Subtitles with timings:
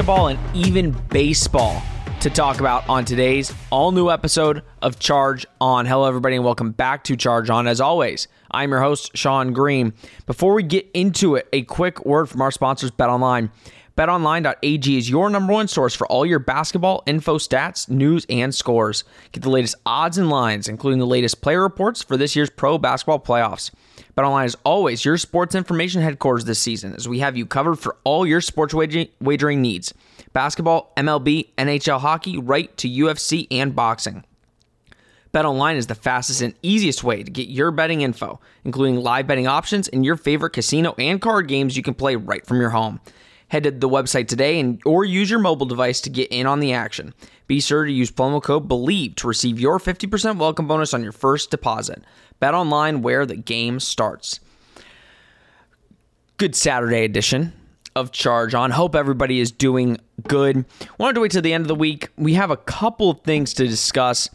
[0.00, 1.82] Basketball, and even baseball
[2.20, 5.84] to talk about on today's all new episode of Charge On.
[5.84, 7.66] Hello, everybody, and welcome back to Charge On.
[7.66, 9.92] As always, I'm your host, Sean Green.
[10.24, 13.50] Before we get into it, a quick word from our sponsors, Bet Online.
[14.00, 19.04] BetOnline.ag is your number one source for all your basketball info, stats, news, and scores.
[19.32, 22.78] Get the latest odds and lines, including the latest player reports for this year's pro
[22.78, 23.70] basketball playoffs.
[24.16, 27.98] BetOnline is always your sports information headquarters this season, as we have you covered for
[28.04, 29.92] all your sports wagering needs
[30.32, 34.24] basketball, MLB, NHL hockey, right to UFC and boxing.
[35.34, 39.46] BetOnline is the fastest and easiest way to get your betting info, including live betting
[39.46, 42.98] options and your favorite casino and card games you can play right from your home.
[43.50, 46.60] Head to the website today and or use your mobile device to get in on
[46.60, 47.12] the action.
[47.48, 51.10] Be sure to use promo code BLEAV to receive your 50% welcome bonus on your
[51.10, 52.04] first deposit.
[52.38, 54.38] Bet online where the game starts.
[56.36, 57.52] Good Saturday edition
[57.96, 58.70] of Charge On.
[58.70, 60.64] Hope everybody is doing good.
[60.98, 62.08] Wanted to wait till the end of the week.
[62.16, 64.30] We have a couple of things to discuss.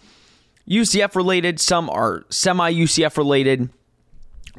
[0.68, 3.70] UCF related, some are semi UCF related,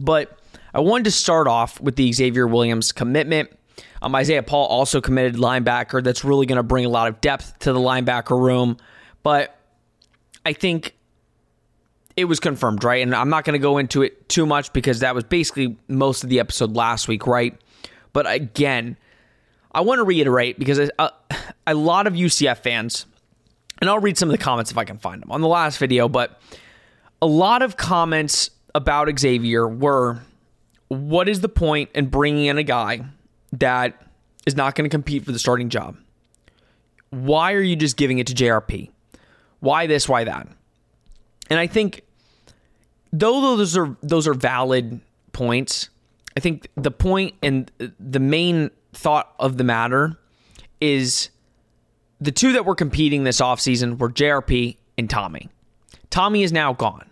[0.01, 0.39] but
[0.73, 3.51] I wanted to start off with the Xavier Williams commitment.
[4.03, 6.03] Um, Isaiah Paul also committed linebacker.
[6.03, 8.77] That's really going to bring a lot of depth to the linebacker room.
[9.23, 9.59] But
[10.45, 10.95] I think
[12.17, 13.03] it was confirmed, right?
[13.03, 16.25] And I'm not going to go into it too much because that was basically most
[16.25, 17.55] of the episode last week, right?
[18.13, 18.97] But again,
[19.73, 21.11] I want to reiterate because a,
[21.67, 23.05] a lot of UCF fans,
[23.81, 25.79] and I'll read some of the comments if I can find them on the last
[25.79, 26.41] video, but
[27.21, 30.21] a lot of comments about Xavier were
[30.89, 33.05] what is the point in bringing in a guy
[33.53, 34.03] that
[34.47, 35.97] is not going to compete for the starting job.
[37.11, 38.91] Why are you just giving it to JRP?
[39.61, 40.09] Why this?
[40.09, 40.49] Why that?
[41.49, 42.03] And I think
[43.13, 45.01] though those are those are valid
[45.33, 45.89] points,
[46.37, 50.19] I think the point and the main thought of the matter
[50.81, 51.31] is
[52.21, 55.49] the two that were competing this offseason were JRP and Tommy.
[56.11, 57.09] Tommy is now gone.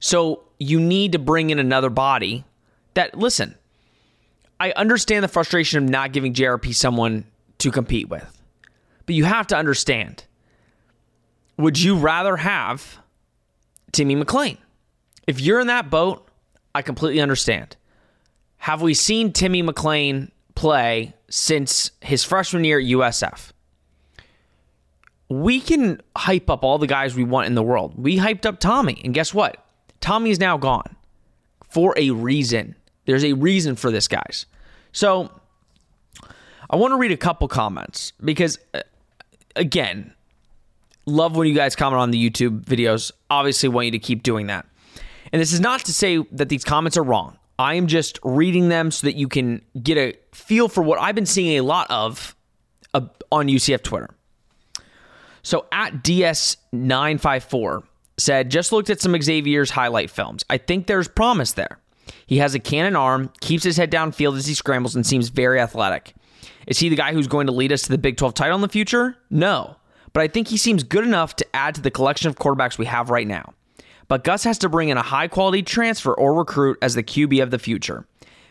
[0.00, 2.44] So you need to bring in another body
[2.94, 3.56] that listen,
[4.60, 7.24] I understand the frustration of not giving JRP someone
[7.58, 8.42] to compete with.
[9.06, 10.24] But you have to understand
[11.56, 12.98] would you rather have
[13.90, 14.58] Timmy McClain?
[15.26, 16.28] If you're in that boat,
[16.74, 17.76] I completely understand.
[18.58, 23.52] Have we seen Timmy McClain play since his freshman year at USF?
[25.28, 27.94] We can hype up all the guys we want in the world.
[27.96, 29.64] We hyped up Tommy, and guess what?
[30.00, 30.96] Tommy is now gone
[31.68, 32.74] for a reason.
[33.08, 34.44] There's a reason for this, guys.
[34.92, 35.30] So
[36.68, 38.82] I want to read a couple comments because, uh,
[39.56, 40.12] again,
[41.06, 43.10] love when you guys comment on the YouTube videos.
[43.30, 44.66] Obviously, want you to keep doing that.
[45.32, 47.38] And this is not to say that these comments are wrong.
[47.58, 51.14] I am just reading them so that you can get a feel for what I've
[51.14, 52.36] been seeing a lot of
[52.92, 54.10] uh, on UCF Twitter.
[55.42, 57.84] So at DS954
[58.18, 60.44] said, just looked at some Xavier's highlight films.
[60.50, 61.78] I think there's promise there.
[62.26, 65.60] He has a cannon arm, keeps his head downfield as he scrambles, and seems very
[65.60, 66.14] athletic.
[66.66, 68.60] Is he the guy who's going to lead us to the Big 12 title in
[68.60, 69.16] the future?
[69.30, 69.76] No.
[70.12, 72.86] But I think he seems good enough to add to the collection of quarterbacks we
[72.86, 73.54] have right now.
[74.08, 77.42] But Gus has to bring in a high quality transfer or recruit as the QB
[77.42, 78.06] of the future.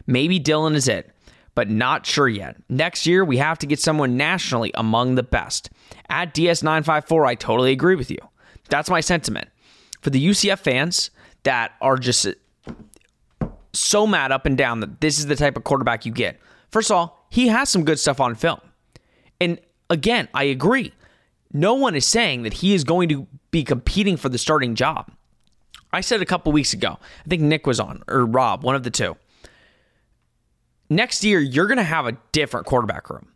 [0.06, 1.12] Maybe Dylan is it,
[1.56, 2.58] but not sure yet.
[2.70, 5.72] Next year, we have to get someone nationally among the best.
[6.10, 8.20] At DS954, I totally agree with you.
[8.70, 9.50] That's my sentiment.
[10.02, 11.10] For the UCF fans
[11.44, 12.28] that are just
[13.80, 16.40] so mad up and down that this is the type of quarterback you get.
[16.72, 18.60] First of all, he has some good stuff on film.
[19.40, 20.94] And again, I agree.
[21.54, 25.12] No one is saying that he is going to be competing for the starting job.
[25.94, 28.84] I said a couple weeks ago, I think Nick was on, or Rob, one of
[28.84, 29.16] the two.
[30.90, 33.30] Next year, you're going to have a different quarterback room.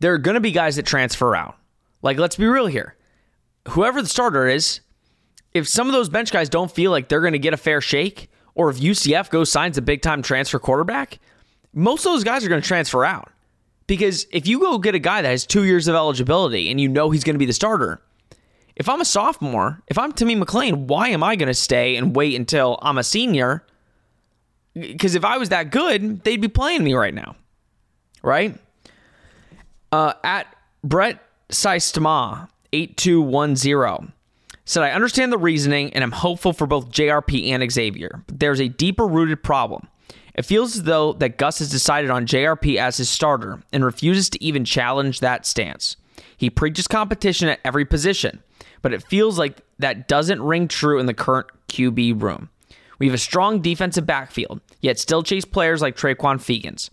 [0.00, 1.56] There are going to be guys that transfer out.
[2.02, 2.96] Like, let's be real here.
[3.68, 4.80] Whoever the starter is,
[5.52, 7.80] if some of those bench guys don't feel like they're going to get a fair
[7.80, 11.20] shake, or if UCF goes signs a big time transfer quarterback,
[11.72, 13.30] most of those guys are going to transfer out.
[13.86, 16.88] Because if you go get a guy that has two years of eligibility and you
[16.88, 18.02] know he's going to be the starter,
[18.74, 22.14] if I'm a sophomore, if I'm Timmy McClain, why am I going to stay and
[22.14, 23.64] wait until I'm a senior?
[24.74, 27.36] Because if I was that good, they'd be playing me right now.
[28.22, 28.58] Right?
[29.92, 34.12] Uh, at Brett Seistma, 8210,
[34.68, 38.60] said, I understand the reasoning and I'm hopeful for both JRP and Xavier, but there's
[38.60, 39.88] a deeper rooted problem.
[40.34, 44.30] It feels as though that Gus has decided on JRP as his starter and refuses
[44.30, 45.96] to even challenge that stance.
[46.36, 48.42] He preaches competition at every position,
[48.82, 52.50] but it feels like that doesn't ring true in the current QB room.
[52.98, 56.90] We have a strong defensive backfield, yet still chase players like Traquan Fegans.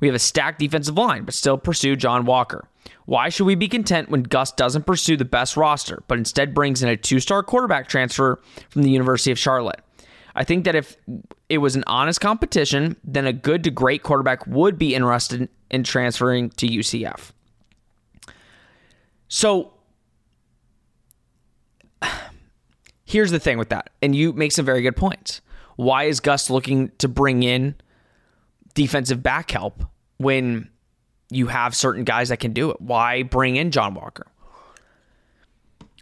[0.00, 2.68] We have a stacked defensive line, but still pursue John Walker.
[3.06, 6.82] Why should we be content when Gus doesn't pursue the best roster, but instead brings
[6.82, 8.40] in a two star quarterback transfer
[8.70, 9.80] from the University of Charlotte?
[10.34, 10.96] I think that if
[11.48, 15.84] it was an honest competition, then a good to great quarterback would be interested in
[15.84, 17.32] transferring to UCF.
[19.28, 19.74] So
[23.04, 25.40] here's the thing with that, and you make some very good points.
[25.76, 27.74] Why is Gus looking to bring in
[28.74, 29.84] defensive back help
[30.18, 30.70] when
[31.34, 32.80] you have certain guys that can do it?
[32.80, 34.26] Why bring in John Walker?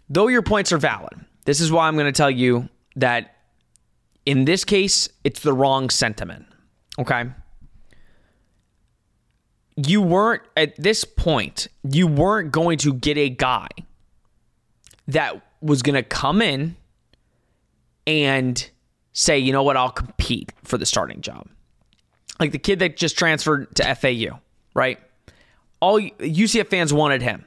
[0.09, 1.13] Though your points are valid,
[1.45, 3.35] this is why I'm going to tell you that
[4.25, 6.45] in this case, it's the wrong sentiment.
[6.99, 7.25] Okay.
[9.75, 13.69] You weren't, at this point, you weren't going to get a guy
[15.07, 16.75] that was going to come in
[18.05, 18.69] and
[19.13, 21.47] say, you know what, I'll compete for the starting job.
[22.39, 24.39] Like the kid that just transferred to FAU,
[24.73, 24.99] right?
[25.81, 27.45] All UCF fans wanted him.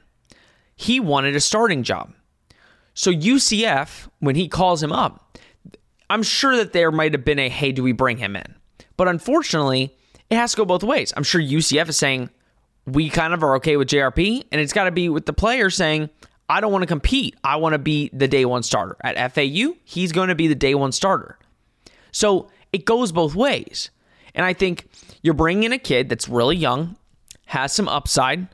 [0.75, 2.13] He wanted a starting job.
[2.93, 5.39] So UCF, when he calls him up,
[6.09, 8.55] I'm sure that there might have been a hey, do we bring him in?
[8.97, 9.95] But unfortunately,
[10.29, 11.13] it has to go both ways.
[11.15, 12.29] I'm sure UCF is saying
[12.85, 15.69] we kind of are okay with JRP, and it's got to be with the player
[15.69, 16.09] saying
[16.47, 17.35] I don't want to compete.
[17.43, 18.97] I want to be the day one starter.
[19.01, 21.39] At FAU, he's going to be the day one starter.
[22.11, 23.89] So it goes both ways.
[24.35, 24.87] And I think
[25.21, 26.97] you're bringing in a kid that's really young,
[27.45, 28.47] has some upside.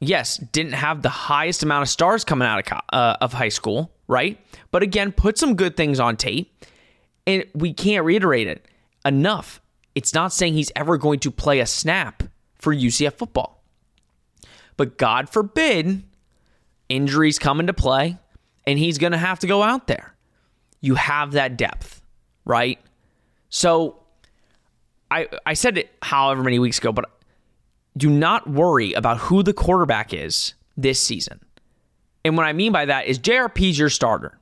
[0.00, 3.92] Yes, didn't have the highest amount of stars coming out of, uh, of high school,
[4.08, 4.38] right?
[4.70, 6.50] But again, put some good things on tape.
[7.26, 8.66] And we can't reiterate it
[9.04, 9.60] enough.
[9.94, 12.24] It's not saying he's ever going to play a snap
[12.56, 13.62] for UCF football.
[14.76, 16.02] But God forbid
[16.88, 18.18] injuries come into play
[18.66, 20.14] and he's going to have to go out there.
[20.80, 22.02] You have that depth,
[22.44, 22.78] right?
[23.50, 24.02] So
[25.10, 27.10] I I said it however many weeks ago, but
[27.96, 31.40] do not worry about who the quarterback is this season.
[32.24, 34.38] And what I mean by that is JRP's your starter.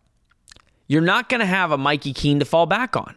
[0.87, 3.15] You're not going to have a Mikey Keene to fall back on,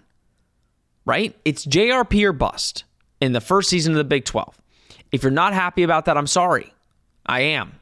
[1.05, 1.35] right?
[1.43, 2.83] It's JRP or bust
[3.19, 4.59] in the first season of the Big 12.
[5.11, 6.73] If you're not happy about that, I'm sorry.
[7.25, 7.79] I am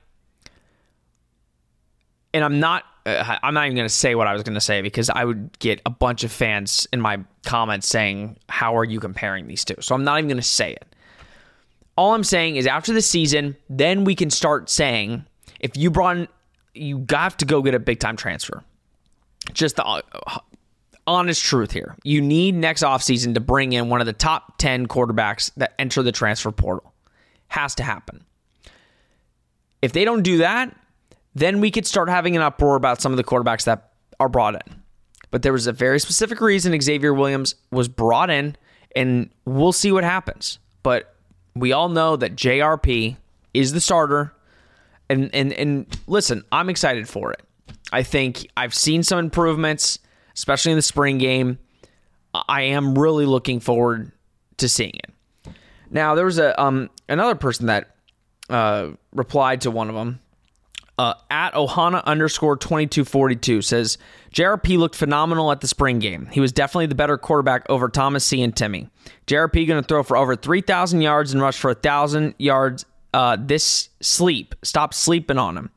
[2.33, 4.61] and I'm not uh, I'm not even going to say what I was going to
[4.61, 8.83] say because I would get a bunch of fans in my comments saying, How are
[8.83, 9.75] you comparing these two?
[9.79, 10.85] So I'm not even going to say it.
[12.01, 15.23] All I'm saying is after the season, then we can start saying,
[15.59, 16.27] if you brought in,
[16.73, 18.63] you have to go get a big time transfer.
[19.53, 20.01] Just the uh,
[21.05, 21.95] honest truth here.
[22.03, 26.01] You need next offseason to bring in one of the top 10 quarterbacks that enter
[26.01, 26.91] the transfer portal.
[27.49, 28.25] Has to happen.
[29.83, 30.75] If they don't do that,
[31.35, 34.55] then we could start having an uproar about some of the quarterbacks that are brought
[34.55, 34.81] in.
[35.29, 38.55] But there was a very specific reason Xavier Williams was brought in,
[38.95, 40.57] and we'll see what happens.
[40.81, 41.10] But
[41.55, 43.17] we all know that JRP
[43.53, 44.33] is the starter.
[45.09, 47.41] And and and listen, I'm excited for it.
[47.91, 49.99] I think I've seen some improvements,
[50.35, 51.59] especially in the spring game.
[52.33, 54.11] I am really looking forward
[54.57, 55.53] to seeing it.
[55.89, 57.95] Now there was a um another person that
[58.49, 60.19] uh, replied to one of them
[61.01, 63.97] uh, at Ohana underscore 2242 says
[64.35, 66.27] JRP looked phenomenal at the spring game.
[66.31, 68.43] He was definitely the better quarterback over Thomas C.
[68.43, 68.87] and Timmy.
[69.25, 73.89] JRP going to throw for over 3,000 yards and rush for 1,000 yards uh, this
[73.99, 74.53] sleep.
[74.61, 75.71] Stop sleeping on him.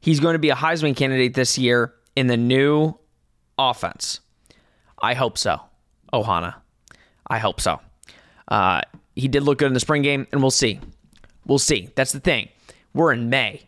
[0.00, 2.94] He's going to be a Heisman candidate this year in the new
[3.58, 4.20] offense.
[5.02, 5.60] I hope so,
[6.12, 6.54] Ohana.
[7.26, 7.80] I hope so.
[8.46, 8.82] Uh,
[9.16, 10.78] he did look good in the spring game, and we'll see.
[11.46, 11.90] We'll see.
[11.96, 12.48] That's the thing.
[12.94, 13.67] We're in May.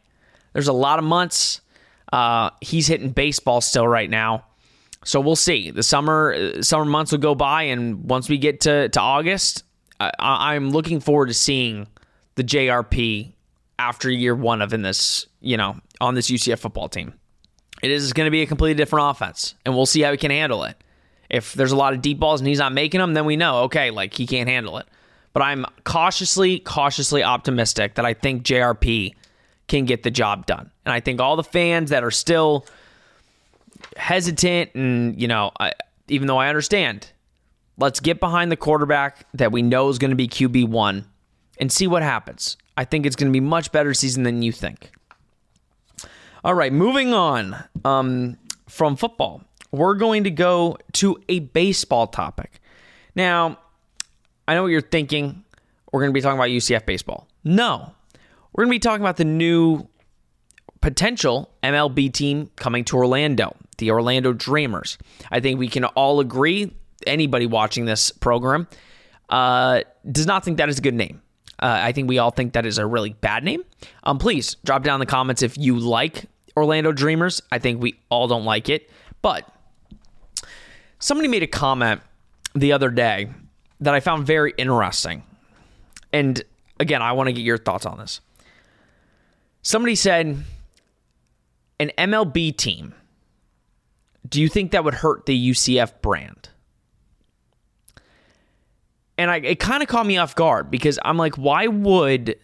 [0.53, 1.61] There's a lot of months.
[2.13, 4.45] Uh, he's hitting baseball still right now.
[5.05, 5.71] So we'll see.
[5.71, 9.65] The summer uh, summer months will go by, and once we get to, to August,
[9.99, 11.87] I, I'm looking forward to seeing
[12.35, 13.33] the JRP
[13.79, 17.15] after year one of in this, you know, on this UCF football team.
[17.83, 20.31] It is going to be a completely different offense, and we'll see how he can
[20.31, 20.77] handle it.
[21.31, 23.63] If there's a lot of deep balls and he's not making them, then we know,
[23.63, 24.87] okay, like he can't handle it.
[25.33, 29.15] But I'm cautiously, cautiously optimistic that I think JRP
[29.71, 30.69] can get the job done.
[30.85, 32.67] And I think all the fans that are still
[33.97, 35.73] hesitant and, you know, I,
[36.09, 37.11] even though I understand,
[37.79, 41.05] let's get behind the quarterback that we know is going to be QB1
[41.59, 42.57] and see what happens.
[42.77, 44.91] I think it's going to be much better season than you think.
[46.43, 52.61] All right, moving on um, from football, we're going to go to a baseball topic.
[53.15, 53.59] Now,
[54.49, 55.45] I know what you're thinking.
[55.93, 57.29] We're going to be talking about UCF baseball.
[57.45, 57.93] No,
[58.53, 59.87] we're going to be talking about the new
[60.81, 64.99] potential MLB team coming to Orlando, the Orlando Dreamers.
[65.31, 66.75] I think we can all agree,
[67.07, 68.69] anybody watching this program
[69.29, 71.23] uh, does not think that is a good name.
[71.59, 73.63] Uh, I think we all think that is a really bad name.
[74.05, 76.25] Um, please drop down in the comments if you like
[76.57, 77.43] Orlando Dreamers.
[77.53, 78.91] I think we all don't like it.
[79.21, 79.47] But
[80.99, 82.01] somebody made a comment
[82.55, 83.29] the other day
[83.81, 85.23] that I found very interesting.
[86.13, 86.43] And
[86.79, 88.21] again, I want to get your thoughts on this.
[89.63, 90.43] Somebody said,
[91.79, 92.95] an MLB team,
[94.29, 96.51] do you think that would hurt the UCF brand?
[99.19, 102.37] And I, it kind of caught me off guard because I'm like, why would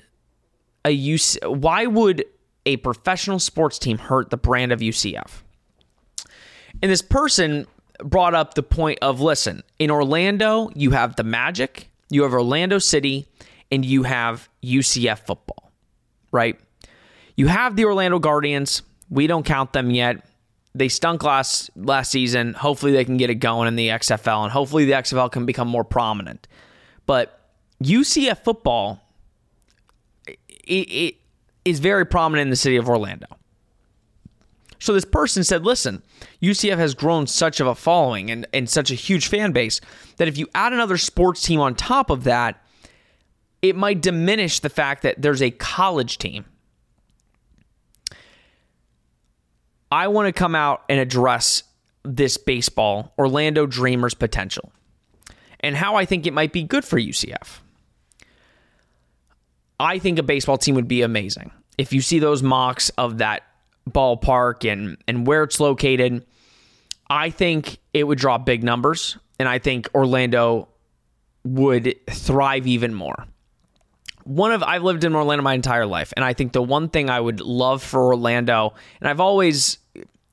[0.84, 2.24] a UC, why would
[2.66, 5.42] a professional sports team hurt the brand of UCF?
[6.82, 7.66] And this person
[8.04, 12.78] brought up the point of listen, in Orlando, you have the Magic, you have Orlando
[12.78, 13.26] City,
[13.72, 15.72] and you have UCF football,
[16.30, 16.58] right?
[17.36, 18.82] You have the Orlando Guardians.
[19.10, 20.26] We don't count them yet.
[20.74, 22.54] They stunk last last season.
[22.54, 25.68] Hopefully they can get it going in the XFL and hopefully the XFL can become
[25.68, 26.48] more prominent.
[27.06, 27.40] But
[27.82, 29.00] UCF football
[30.26, 30.34] it,
[30.90, 31.16] it
[31.64, 33.26] is very prominent in the city of Orlando.
[34.78, 36.02] So this person said, listen,
[36.42, 39.80] UCF has grown such of a following and, and such a huge fan base
[40.18, 42.62] that if you add another sports team on top of that,
[43.62, 46.44] it might diminish the fact that there's a college team.
[49.90, 51.62] I want to come out and address
[52.02, 54.72] this baseball Orlando Dreamers potential
[55.60, 57.60] and how I think it might be good for UCF.
[59.78, 61.50] I think a baseball team would be amazing.
[61.78, 63.42] If you see those mocks of that
[63.88, 66.24] ballpark and and where it's located,
[67.08, 70.68] I think it would draw big numbers and I think Orlando
[71.44, 73.26] would thrive even more.
[74.26, 77.08] One of I've lived in Orlando my entire life and I think the one thing
[77.08, 79.78] I would love for Orlando and I've always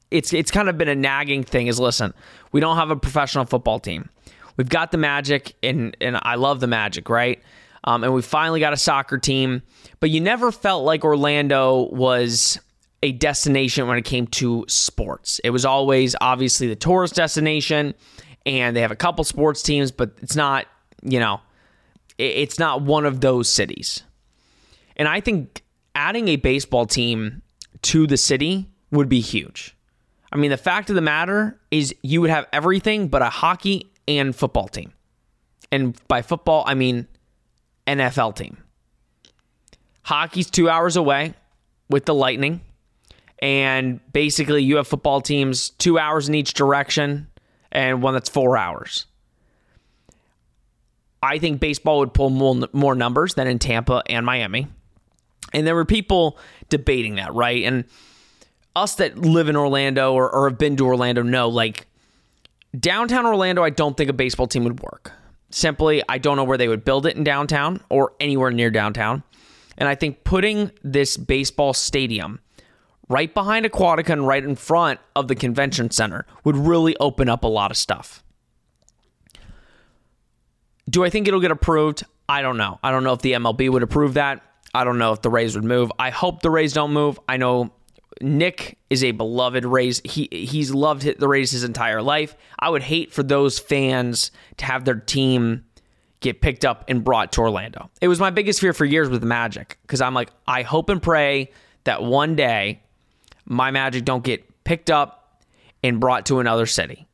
[0.09, 2.13] it's it's kind of been a nagging thing is listen,
[2.51, 4.09] we don't have a professional football team.
[4.57, 7.41] We've got the Magic and and I love the Magic, right?
[7.83, 9.61] Um, and we finally got a soccer team,
[9.99, 12.59] but you never felt like Orlando was
[13.03, 15.39] a destination when it came to sports.
[15.43, 17.93] It was always obviously the tourist destination,
[18.45, 20.65] and they have a couple sports teams, but it's not,
[21.03, 21.41] you know,
[22.17, 24.03] it's not one of those cities.
[24.95, 25.63] And I think
[25.95, 27.41] adding a baseball team
[27.83, 29.75] to the city would be huge.
[30.31, 33.91] I mean, the fact of the matter is you would have everything but a hockey
[34.07, 34.93] and football team.
[35.71, 37.07] And by football, I mean
[37.87, 38.57] NFL team.
[40.03, 41.33] Hockey's two hours away
[41.89, 42.61] with the Lightning.
[43.39, 47.27] And basically, you have football teams two hours in each direction
[47.71, 49.05] and one that's four hours.
[51.23, 54.67] I think baseball would pull more, more numbers than in Tampa and Miami.
[55.53, 56.37] And there were people
[56.67, 57.63] debating that, right?
[57.63, 57.85] And
[58.75, 61.87] us that live in Orlando or, or have been to Orlando know like
[62.77, 65.13] downtown Orlando, I don't think a baseball team would work.
[65.49, 69.23] Simply, I don't know where they would build it in downtown or anywhere near downtown.
[69.77, 72.41] And I think putting this baseball stadium
[73.07, 77.45] right behind Aquatica and right in front of the convention center would really open up
[77.45, 78.23] a lot of stuff.
[80.89, 82.03] Do I think it'll get approved?
[82.27, 82.79] I don't know.
[82.83, 84.41] I don't know if the MLB would approve that.
[84.73, 85.91] I don't know if the Rays would move.
[85.99, 87.19] I hope the Rays don't move.
[87.29, 87.71] I know
[88.21, 90.01] Nick is a beloved Rays.
[90.03, 92.35] He he's loved the Rays his entire life.
[92.57, 95.65] I would hate for those fans to have their team
[96.21, 97.89] get picked up and brought to Orlando.
[98.01, 100.89] It was my biggest fear for years with the Magic because I'm like, I hope
[100.89, 101.51] and pray
[101.83, 102.81] that one day
[103.45, 105.43] my Magic don't get picked up
[105.83, 107.07] and brought to another city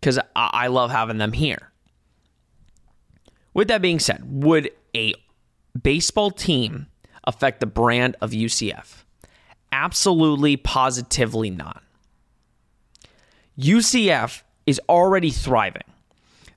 [0.00, 1.71] because I, I love having them here.
[3.54, 5.14] With that being said, would a
[5.80, 6.86] baseball team
[7.24, 9.04] affect the brand of UCF?
[9.70, 11.82] Absolutely, positively not.
[13.58, 15.82] UCF is already thriving.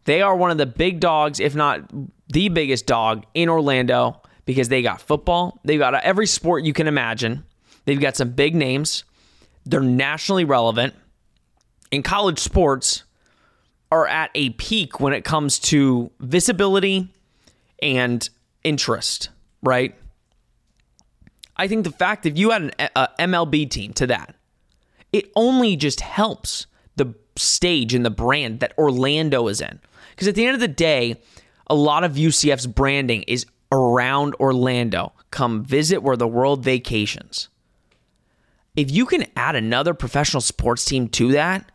[0.06, 1.90] They are one of the big dogs, if not
[2.28, 5.60] the biggest dog in Orlando, because they got football.
[5.64, 7.46] They've got every sport you can imagine.
[7.86, 9.04] They've got some big names.
[9.66, 10.94] They're nationally relevant.
[11.92, 13.04] In college sports
[13.92, 17.14] are at a peak when it comes to visibility
[17.82, 18.30] and
[18.64, 19.30] interest,
[19.62, 19.96] right?
[21.58, 24.36] I think the fact if you had an a MLB team to that,
[25.14, 29.80] it only just helps the stage and the brand that Orlando is in.
[30.12, 31.22] Because at the end of the day,
[31.68, 37.50] a lot of UCF's branding is around Orlando come visit where the world vacations.
[38.76, 41.72] If you can add another professional sports team to that,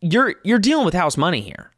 [0.00, 1.70] you're you're dealing with house money here.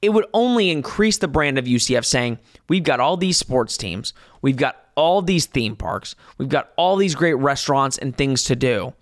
[0.00, 2.38] It would only increase the brand of UCF saying,
[2.68, 4.12] we've got all these sports teams,
[4.42, 8.54] we've got all these theme parks, we've got all these great restaurants and things to
[8.54, 8.94] do.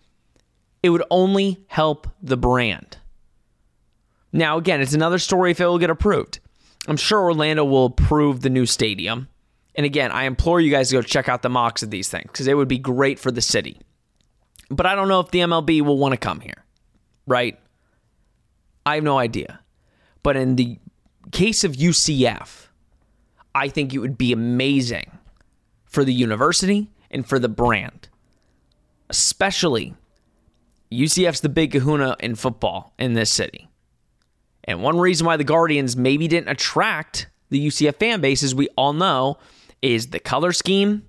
[0.83, 2.97] It would only help the brand.
[4.33, 6.41] Now, again, it's another story if it will get approved.
[6.87, 9.29] I'm sure Orlando will approve the new stadium.
[9.75, 12.31] And again, I implore you guys to go check out the mocks of these things
[12.31, 13.81] because it would be great for the city.
[14.71, 16.65] But I don't know if the MLB will want to come here,
[17.27, 17.59] right?
[18.87, 19.61] I have no idea.
[20.23, 20.79] But in the
[21.33, 22.69] case of UCF,
[23.55, 25.11] I think it would be amazing
[25.85, 28.09] for the university and for the brand,
[29.11, 29.95] especially
[30.91, 33.69] UCF's the big kahuna in football in this city.
[34.65, 38.69] And one reason why the Guardians maybe didn't attract the UCF fan base, as we
[38.77, 39.39] all know,
[39.83, 41.05] is the color scheme.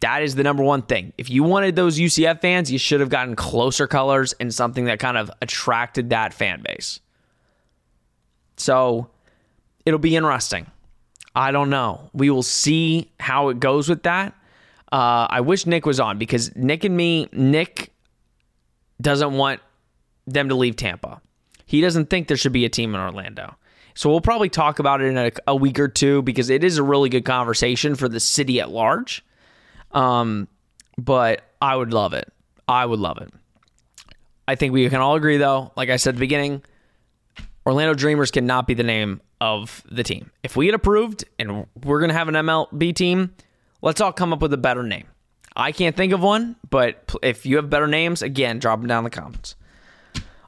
[0.00, 1.12] That is the number one thing.
[1.18, 4.98] If you wanted those UCF fans, you should have gotten closer colors and something that
[4.98, 7.00] kind of attracted that fan base.
[8.56, 9.10] So
[9.84, 10.66] it'll be interesting.
[11.34, 12.10] I don't know.
[12.12, 14.34] We will see how it goes with that.
[14.90, 17.92] Uh, I wish Nick was on because Nick and me, Nick
[19.00, 19.60] doesn't want
[20.26, 21.20] them to leave Tampa.
[21.66, 23.54] He doesn't think there should be a team in Orlando.
[23.94, 26.78] So we'll probably talk about it in a, a week or two because it is
[26.78, 29.24] a really good conversation for the city at large.
[29.92, 30.48] Um,
[30.96, 32.32] but I would love it.
[32.68, 33.30] I would love it.
[34.46, 36.62] I think we can all agree, though, like I said at the beginning,
[37.66, 40.30] Orlando Dreamers cannot be the name of the team.
[40.42, 43.34] If we get approved and we're going to have an MLB team,
[43.82, 45.06] let's all come up with a better name.
[45.56, 48.98] I can't think of one, but if you have better names, again, drop them down
[48.98, 49.56] in the comments.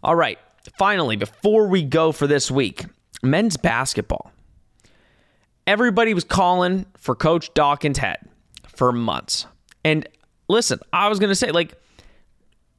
[0.03, 0.39] All right
[0.77, 2.85] finally, before we go for this week,
[3.23, 4.33] men's basketball.
[5.67, 8.19] Everybody was calling for Coach Dawkins' head
[8.75, 9.47] for months.
[9.85, 10.09] And
[10.49, 11.75] listen, I was going to say, like,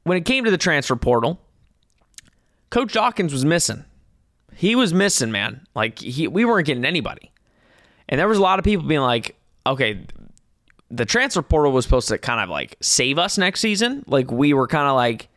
[0.04, 1.40] when it came to the transfer portal,
[2.70, 3.84] Coach Dawkins was missing.
[4.54, 5.66] He was missing, man.
[5.74, 7.32] Like, he, we weren't getting anybody.
[8.08, 10.06] And there was a lot of people being like, okay,
[10.90, 14.04] the transfer portal was supposed to kind of like save us next season.
[14.06, 15.28] Like, we were kind of like,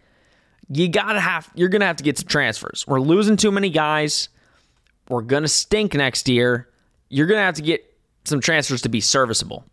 [0.70, 2.86] you gotta have you're gonna have to get some transfers.
[2.88, 4.30] We're losing too many guys.
[5.10, 6.68] We're gonna stink next year.
[7.10, 7.86] You're gonna have to get
[8.26, 9.64] some transfers to be serviceable.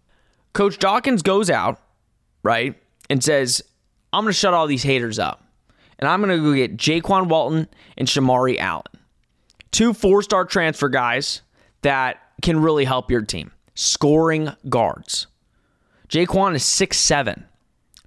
[0.54, 1.80] Coach Dawkins goes out,
[2.42, 2.74] right,
[3.10, 3.60] and says,
[4.12, 5.44] I'm gonna shut all these haters up.
[5.98, 8.84] And I'm gonna go get Jaykwon Walton and Shemarri Allen.
[9.72, 11.42] Two four-star transfer guys
[11.82, 13.50] that can really help your team.
[13.74, 15.26] Scoring guards.
[16.08, 17.44] Jaykwon is six seven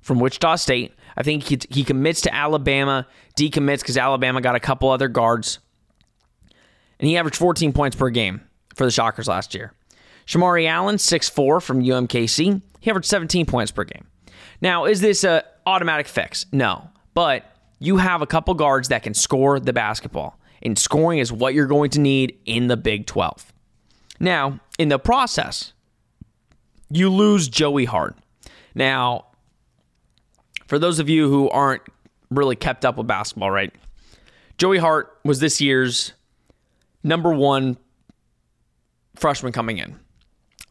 [0.02, 0.94] from Wichita State.
[1.18, 5.60] I think he, he commits to Alabama, decommits because Alabama got a couple other guards.
[7.00, 8.42] And he averaged 14 points per game
[8.76, 9.74] for the Shockers last year.
[10.28, 12.62] Shemarri Allen, 6'4 from UMKC.
[12.80, 14.06] He averaged 17 points per game.
[14.62, 16.46] Now, is this a automatic fix?
[16.52, 16.90] No.
[17.14, 17.46] But
[17.80, 20.40] you have a couple guards that can score the basketball.
[20.62, 23.54] And scoring is what you're going to need in the Big 12.
[24.20, 25.74] Now, in the process,
[26.90, 28.18] you lose Joey Hart.
[28.76, 29.26] Now,
[30.68, 31.84] for those of you who aren't
[32.30, 33.74] really kept up with basketball, right?
[34.58, 36.14] Joey Hart was this year's
[37.04, 37.78] number one
[39.16, 39.98] freshman coming in.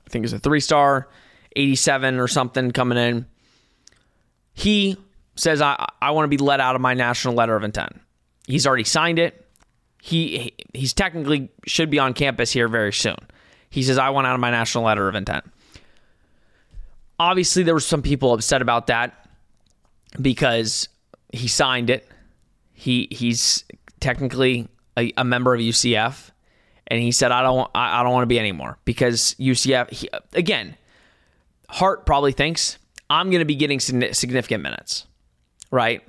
[0.07, 1.09] I think it's a three star,
[1.55, 3.27] 87 or something coming in.
[4.55, 4.97] He
[5.37, 8.01] says, I, I want to be let out of my national letter of intent.
[8.47, 9.42] He's already signed it.
[10.03, 13.16] He he's technically should be on campus here very soon.
[13.71, 15.45] He says, I want out of my national letter of intent.
[17.19, 19.29] Obviously, there were some people upset about that
[20.21, 20.88] because
[21.33, 22.09] he signed it.
[22.73, 23.64] He he's
[23.99, 26.31] technically a, a member of UCF,
[26.88, 30.09] and he said, "I don't I, I don't want to be anymore because UCF." He,
[30.33, 30.77] again,
[31.68, 32.79] Hart probably thinks
[33.11, 35.07] I'm going to be getting significant minutes,
[35.70, 36.03] right?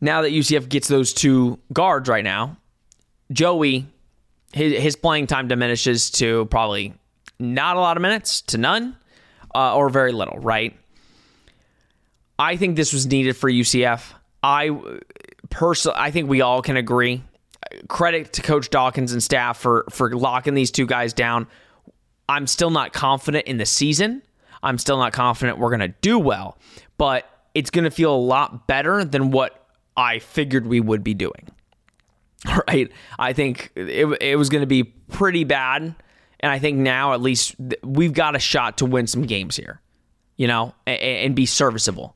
[0.00, 2.56] Now that UCF gets those two guards right now,
[3.32, 3.86] Joey,
[4.52, 6.94] his, his playing time diminishes to probably
[7.38, 8.96] not a lot of minutes to none
[9.54, 10.76] uh, or very little, right?
[12.38, 14.12] I think this was needed for UCF.
[14.42, 14.70] I
[15.50, 17.22] personally, I think we all can agree.
[17.88, 21.46] Credit to Coach Dawkins and staff for for locking these two guys down.
[22.28, 24.22] I'm still not confident in the season.
[24.62, 26.58] I'm still not confident we're going to do well,
[26.98, 31.14] but it's going to feel a lot better than what I figured we would be
[31.14, 31.48] doing.
[32.68, 32.92] Right?
[33.18, 35.94] I think it, it was going to be pretty bad.
[36.38, 39.80] And I think now at least we've got a shot to win some games here,
[40.36, 42.14] you know, and, and be serviceable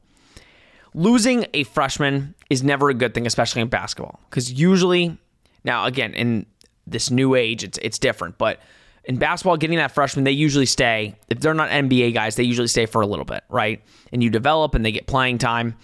[0.94, 5.18] losing a freshman is never a good thing, especially in basketball, because usually,
[5.64, 6.46] now again, in
[6.86, 8.60] this new age, it's it's different, but
[9.04, 11.16] in basketball, getting that freshman, they usually stay.
[11.28, 13.82] If they're not NBA guys, they usually stay for a little bit, right?
[14.12, 15.76] And you develop and they get playing time.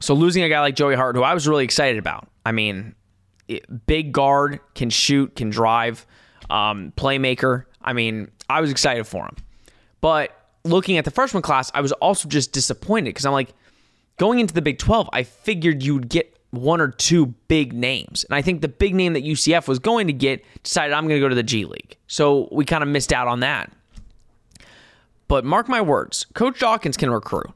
[0.00, 2.26] So losing a guy like Joey Hart, who I was really excited about.
[2.46, 2.94] I mean,
[3.86, 6.06] big guard, can shoot, can drive,
[6.48, 7.64] um, playmaker.
[7.82, 9.36] I mean, I was excited for him.
[10.00, 13.52] But looking at the freshman class, I was also just disappointed because I'm like,
[14.16, 18.24] going into the Big 12, I figured you'd get one or two big names.
[18.24, 21.16] And I think the big name that UCF was going to get decided I'm going
[21.16, 21.96] to go to the G League.
[22.06, 23.72] So we kind of missed out on that.
[25.28, 27.50] But mark my words, Coach Dawkins can recruit.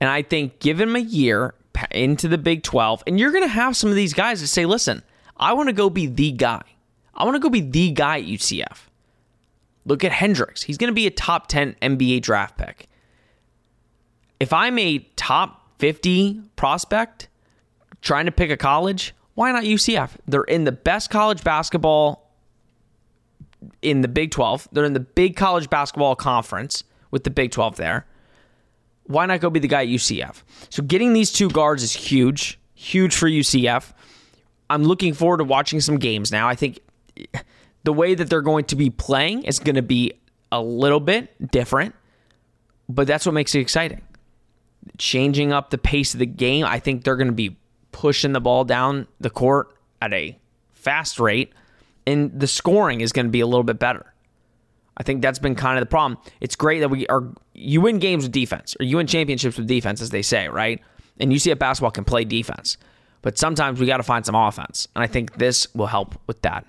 [0.00, 1.54] And I think give him a year
[1.90, 4.66] into the Big 12, and you're going to have some of these guys that say,
[4.66, 5.02] listen,
[5.36, 6.62] I want to go be the guy.
[7.14, 8.78] I want to go be the guy at UCF.
[9.84, 10.62] Look at Hendricks.
[10.62, 12.88] He's going to be a top 10 NBA draft pick.
[14.40, 17.27] If I'm a top 50 prospect
[18.00, 20.10] trying to pick a college, why not UCF?
[20.26, 22.28] They're in the best college basketball
[23.82, 24.68] in the Big 12.
[24.72, 28.06] They're in the big college basketball conference with the Big 12 there.
[29.04, 30.42] Why not go be the guy at UCF?
[30.70, 33.92] So getting these two guards is huge, huge for UCF.
[34.70, 36.48] I'm looking forward to watching some games now.
[36.48, 36.80] I think
[37.84, 40.12] the way that they're going to be playing is going to be
[40.52, 41.94] a little bit different,
[42.88, 44.02] but that's what makes it exciting.
[44.98, 47.57] Changing up the pace of the game, I think they're going to be
[47.92, 50.38] pushing the ball down the court at a
[50.72, 51.52] fast rate,
[52.06, 54.14] and the scoring is going to be a little bit better.
[54.96, 56.20] I think that's been kind of the problem.
[56.40, 57.24] It's great that we are
[57.54, 60.80] you win games with defense, or you win championships with defense, as they say, right?
[61.20, 62.78] And if basketball can play defense.
[63.22, 64.86] But sometimes we got to find some offense.
[64.94, 66.64] And I think this will help with that.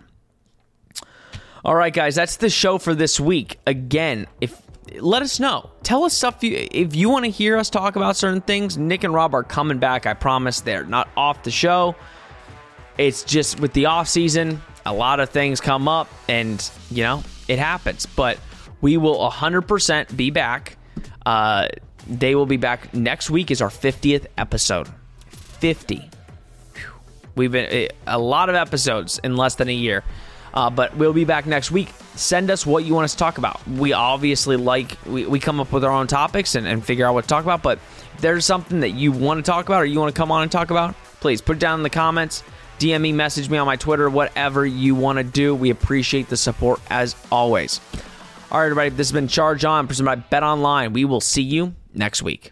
[1.64, 3.60] All right, guys, that's the show for this week.
[3.68, 4.60] Again, if
[5.00, 5.70] let us know.
[5.84, 8.78] Tell us stuff you, if you want to hear us talk about certain things.
[8.78, 10.06] Nick and Rob are coming back.
[10.06, 10.62] I promise.
[10.62, 11.96] They're not off the show.
[12.98, 17.24] It's just with the off season, a lot of things come up, and you know
[17.48, 18.06] it happens.
[18.06, 18.40] But
[18.82, 20.78] we will 100% be back.
[21.26, 21.68] Uh,
[22.08, 23.52] they will be back next week.
[23.52, 24.90] Is our 50th episode.
[25.30, 26.10] 50.
[27.36, 30.04] We've been eh, a lot of episodes in less than a year.
[30.54, 31.90] Uh, but we'll be back next week.
[32.16, 33.66] Send us what you want us to talk about.
[33.68, 37.14] We obviously like, we, we come up with our own topics and, and figure out
[37.14, 37.62] what to talk about.
[37.62, 37.80] But
[38.16, 40.44] if there's something that you want to talk about or you want to come on
[40.44, 42.44] and talk about, please put it down in the comments.
[42.80, 45.54] DM me, message me on my Twitter, whatever you want to do.
[45.54, 47.82] We appreciate the support as always.
[48.52, 50.94] All right, everybody, this has been Charge On, presented by Bet Online.
[50.94, 52.52] We will see you next week.